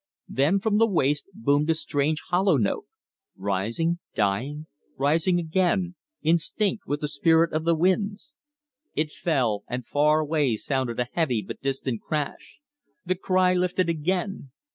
Then 0.29 0.57
from 0.59 0.79
the 0.79 0.87
waste 0.87 1.27
boomed 1.31 1.69
a 1.69 1.75
strange, 1.75 2.23
hollow 2.29 2.57
note, 2.57 2.87
rising, 3.35 3.99
dying, 4.15 4.65
rising 4.97 5.37
again, 5.39 5.93
instinct 6.23 6.87
with 6.87 7.01
the 7.01 7.07
spirit 7.07 7.53
of 7.53 7.65
the 7.65 7.75
wilds. 7.75 8.33
It 8.95 9.11
fell, 9.11 9.63
and 9.67 9.85
far 9.85 10.19
away 10.19 10.55
sounded 10.57 10.99
a 10.99 11.09
heavy 11.13 11.43
but 11.43 11.61
distant 11.61 12.01
crash. 12.01 12.57
The 13.05 13.13
cry 13.13 13.53
lifted 13.53 13.89
again. 13.89 14.49